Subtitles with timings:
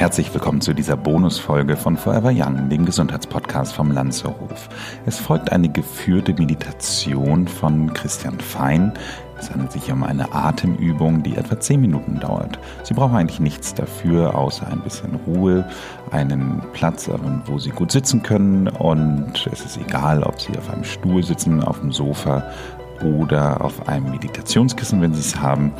[0.00, 4.70] Herzlich willkommen zu dieser Bonusfolge von Forever Young, dem Gesundheitspodcast vom Lanzerhof.
[5.04, 8.94] Es folgt eine geführte Meditation von Christian Fein.
[9.38, 12.58] Es handelt sich um eine Atemübung, die etwa 10 Minuten dauert.
[12.82, 15.66] Sie brauchen eigentlich nichts dafür, außer ein bisschen Ruhe,
[16.10, 17.10] einen Platz,
[17.44, 21.62] wo Sie gut sitzen können und es ist egal, ob Sie auf einem Stuhl sitzen,
[21.62, 22.42] auf dem Sofa
[23.04, 25.74] oder auf einem Meditationskissen, wenn Sie es haben.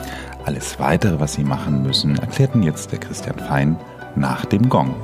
[0.44, 3.78] Alles weitere, was Sie machen müssen, erklärt Ihnen jetzt der Christian Fein
[4.16, 4.94] nach dem Gong.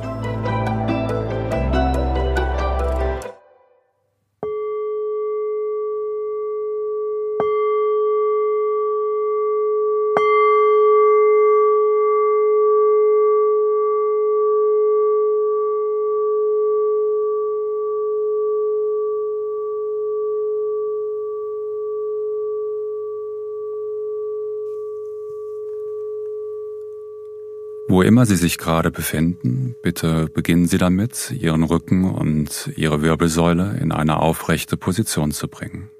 [28.17, 33.93] Immer Sie sich gerade befinden, bitte beginnen Sie damit, Ihren Rücken und Ihre Wirbelsäule in
[33.93, 35.91] eine aufrechte Position zu bringen.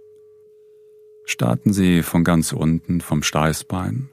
[1.27, 4.09] Starten Sie von ganz unten vom Steißbein,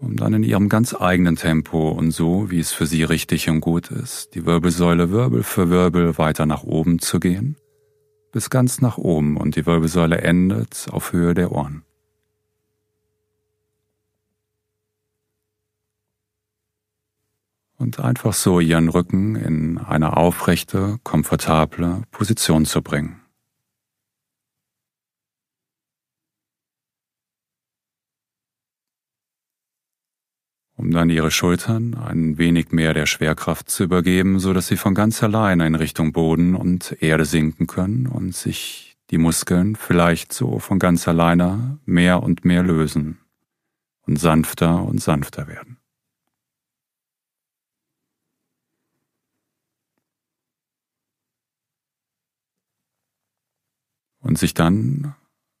[0.00, 3.60] um dann in Ihrem ganz eigenen Tempo und so, wie es für Sie richtig und
[3.60, 7.58] gut ist, die Wirbelsäule Wirbel für Wirbel weiter nach oben zu gehen,
[8.32, 11.84] bis ganz nach oben und die Wirbelsäule endet auf Höhe der Ohren.
[17.98, 23.18] Und einfach so ihren Rücken in eine aufrechte, komfortable Position zu bringen.
[30.74, 34.96] um dann ihre Schultern ein wenig mehr der Schwerkraft zu übergeben, so dass sie von
[34.96, 40.58] ganz alleine in Richtung Boden und Erde sinken können und sich die Muskeln vielleicht so
[40.58, 43.18] von ganz alleine mehr und mehr lösen
[44.08, 45.81] und sanfter und sanfter werden.
[54.22, 55.14] Und sich dann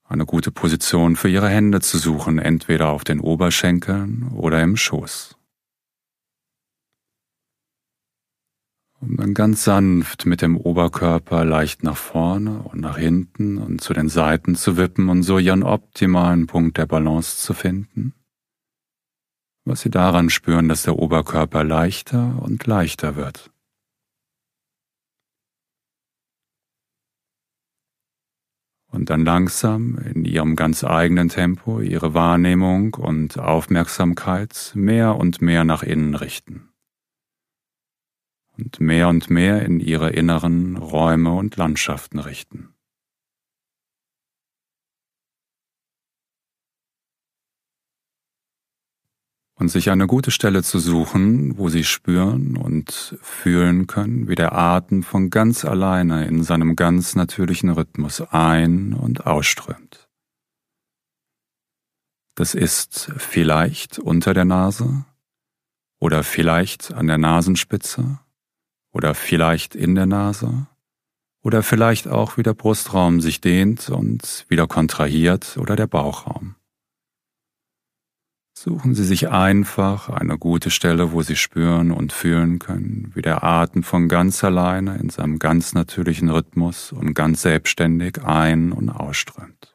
[0.04, 5.36] eine gute Position für ihre Hände zu suchen, entweder auf den Oberschenkeln oder im Schoß.
[9.00, 13.94] Um dann ganz sanft mit dem Oberkörper leicht nach vorne und nach hinten und zu
[13.94, 18.14] den Seiten zu wippen und so ihren optimalen Punkt der Balance zu finden.
[19.64, 23.51] Was Sie daran spüren, dass der Oberkörper leichter und leichter wird.
[28.92, 35.64] Und dann langsam in ihrem ganz eigenen Tempo ihre Wahrnehmung und Aufmerksamkeit mehr und mehr
[35.64, 36.68] nach innen richten
[38.56, 42.71] und mehr und mehr in ihre inneren Räume und Landschaften richten.
[49.62, 54.54] Und sich eine gute Stelle zu suchen, wo sie spüren und fühlen können, wie der
[54.54, 60.08] Atem von ganz alleine in seinem ganz natürlichen Rhythmus ein- und ausströmt.
[62.34, 65.04] Das ist vielleicht unter der Nase
[66.00, 68.18] oder vielleicht an der Nasenspitze
[68.90, 70.66] oder vielleicht in der Nase
[71.40, 76.56] oder vielleicht auch wie der Brustraum sich dehnt und wieder kontrahiert oder der Bauchraum.
[78.64, 83.42] Suchen Sie sich einfach eine gute Stelle, wo Sie spüren und fühlen können, wie der
[83.42, 89.74] Atem von ganz alleine in seinem ganz natürlichen Rhythmus und ganz selbstständig ein- und ausströmt.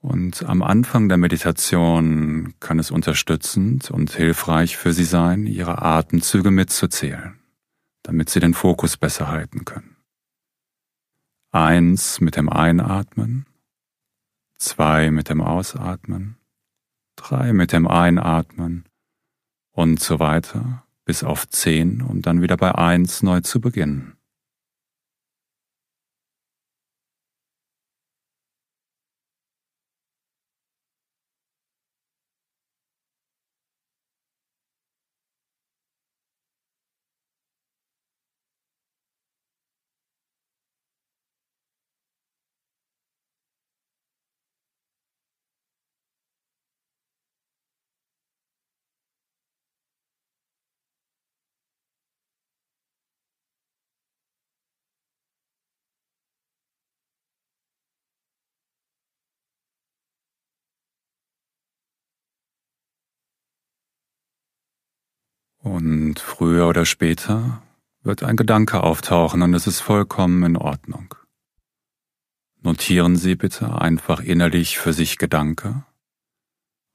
[0.00, 6.50] Und am Anfang der Meditation kann es unterstützend und hilfreich für Sie sein, Ihre Atemzüge
[6.50, 7.38] mitzuzählen,
[8.02, 9.89] damit Sie den Fokus besser halten können.
[11.52, 13.46] Eins mit dem Einatmen,
[14.56, 16.36] zwei mit dem Ausatmen,
[17.16, 18.84] drei mit dem Einatmen
[19.72, 24.16] und so weiter bis auf zehn, um dann wieder bei eins neu zu beginnen.
[65.80, 67.62] Und früher oder später
[68.02, 71.14] wird ein Gedanke auftauchen und es ist vollkommen in Ordnung.
[72.62, 75.84] Notieren Sie bitte einfach innerlich für sich Gedanke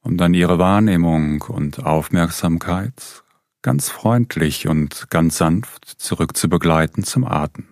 [0.05, 3.23] um dann ihre Wahrnehmung und Aufmerksamkeit
[3.63, 7.65] ganz freundlich und ganz sanft zurück zu begleiten zum Atem.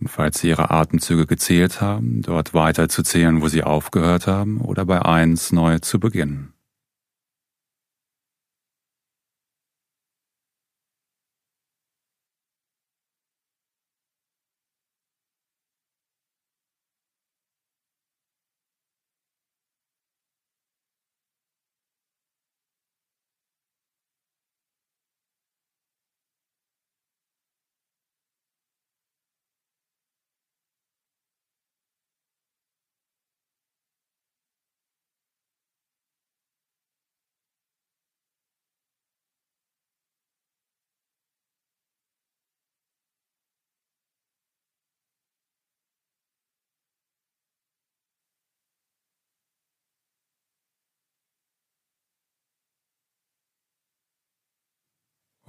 [0.00, 4.60] Und falls Sie Ihre Atemzüge gezählt haben, dort weiter zu zählen, wo Sie aufgehört haben,
[4.60, 6.49] oder bei eins neu zu beginnen.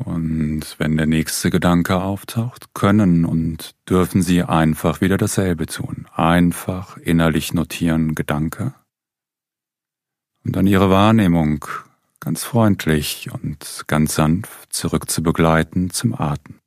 [0.06, 6.08] Und wenn der nächste Gedanke auftaucht, können und dürfen Sie einfach wieder dasselbe tun.
[6.14, 8.74] Einfach innerlich notieren Gedanke.
[10.44, 11.66] Und dann Ihre Wahrnehmung
[12.20, 16.61] ganz freundlich und ganz sanft zurück zu begleiten zum Atem.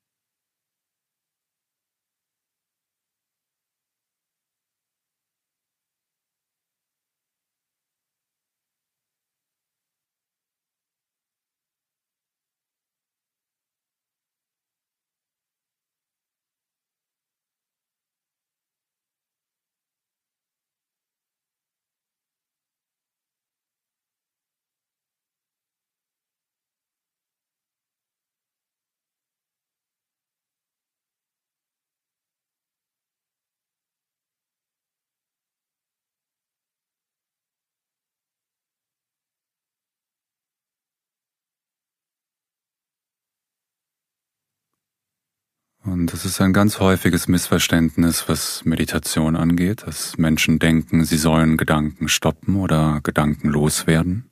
[45.94, 51.56] Und es ist ein ganz häufiges Missverständnis, was Meditation angeht, dass Menschen denken, sie sollen
[51.56, 54.28] Gedanken stoppen oder Gedanken loswerden.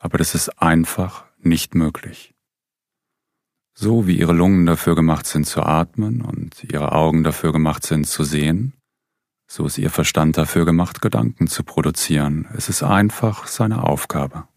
[0.00, 2.34] Aber das ist einfach nicht möglich.
[3.72, 8.08] So wie ihre Lungen dafür gemacht sind zu atmen und ihre Augen dafür gemacht sind
[8.08, 8.72] zu sehen,
[9.46, 12.48] so ist ihr Verstand dafür gemacht, Gedanken zu produzieren.
[12.52, 14.48] Es ist einfach seine Aufgabe.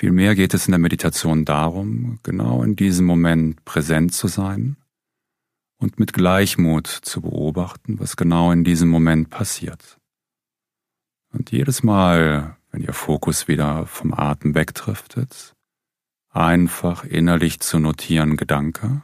[0.00, 4.78] Vielmehr geht es in der Meditation darum, genau in diesem Moment präsent zu sein
[5.76, 9.98] und mit Gleichmut zu beobachten, was genau in diesem Moment passiert.
[11.34, 15.54] Und jedes Mal, wenn Ihr Fokus wieder vom Atem wegdriftet,
[16.30, 19.02] einfach innerlich zu notieren Gedanke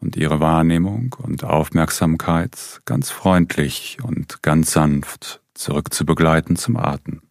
[0.00, 7.23] und Ihre Wahrnehmung und Aufmerksamkeit ganz freundlich und ganz sanft zurück zu begleiten zum Atem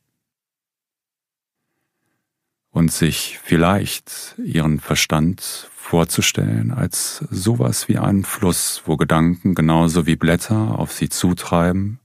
[2.74, 10.16] und sich vielleicht ihren Verstand vorzustellen als sowas wie einen Fluss, wo Gedanken genauso wie
[10.16, 12.00] Blätter auf sie zutreiben,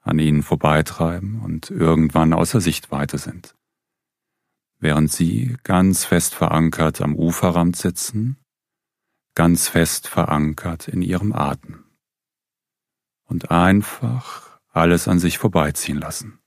[0.00, 3.54] an ihnen vorbeitreiben und irgendwann außer Sichtweite sind.
[4.78, 8.38] Während sie ganz fest verankert am Uferrand sitzen,
[9.34, 11.84] ganz fest verankert in ihrem Atem
[13.24, 16.38] und einfach alles an sich vorbeiziehen lassen.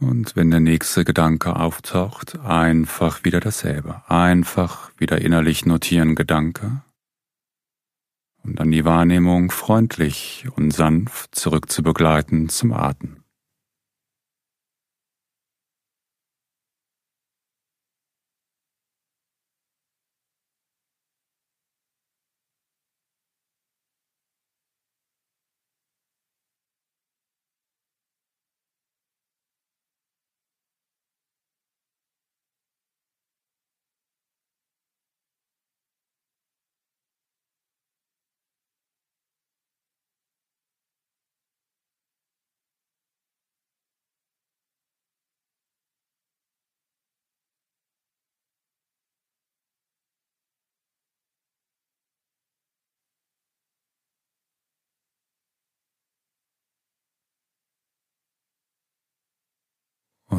[0.00, 4.02] Und wenn der nächste Gedanke auftaucht, einfach wieder dasselbe.
[4.08, 6.82] Einfach wieder innerlich notieren Gedanke.
[8.42, 13.19] Und dann die Wahrnehmung freundlich und sanft zurück zu begleiten zum Atem.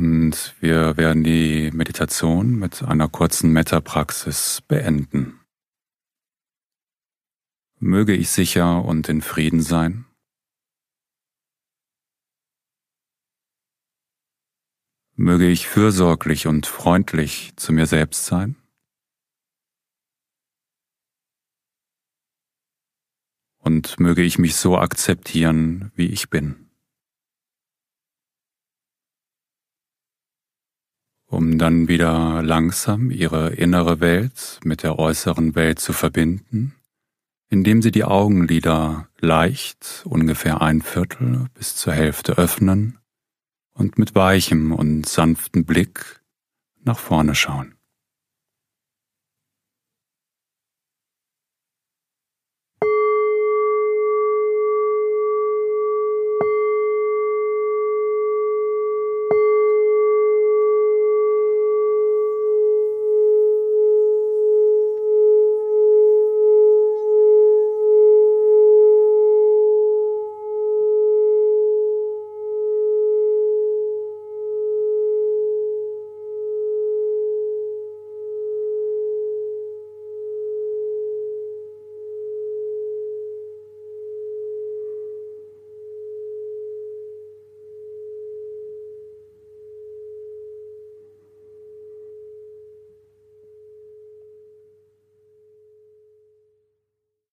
[0.02, 5.40] Und wir werden die Meditation mit einer kurzen Metta-Praxis beenden.
[7.78, 10.06] Möge ich sicher und in Frieden sein.
[15.14, 18.56] Möge ich fürsorglich und freundlich zu mir selbst sein.
[23.60, 26.71] Und möge ich mich so akzeptieren, wie ich bin.
[31.32, 36.76] Um dann wieder langsam ihre innere Welt mit der äußeren Welt zu verbinden,
[37.50, 43.00] indem sie die Augenlider leicht, ungefähr ein Viertel bis zur Hälfte öffnen
[43.74, 46.22] und mit weichem und sanftem Blick
[46.84, 47.76] nach vorne schauen.